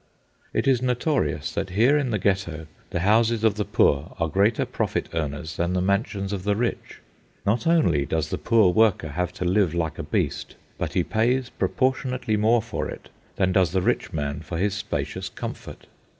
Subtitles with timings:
[0.51, 4.65] It is notorious that here in the Ghetto the houses of the poor are greater
[4.65, 6.97] profit earners than the mansions of the rich.
[7.45, 11.51] Not only does the poor worker have to live like a beast, but he pays
[11.51, 15.85] proportionately more for it than does the rich man for his spacious comfort.